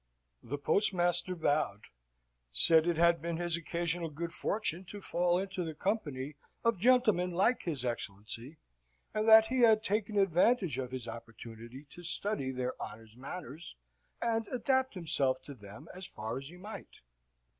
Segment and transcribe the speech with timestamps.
[0.41, 1.83] The postmaster bowed,
[2.51, 7.29] said it had been his occasional good fortune to fall into the company of gentlemen
[7.29, 8.57] like his Excellency,
[9.13, 13.75] and that he had taken advantage of his opportunity to study their honours' manners,
[14.19, 17.01] and adapt himself to them as far as he might.